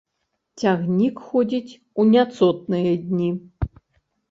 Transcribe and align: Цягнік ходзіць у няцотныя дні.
Цягнік 0.61 1.15
ходзіць 1.27 1.77
у 2.01 2.07
няцотныя 2.15 2.97
дні. 3.07 3.31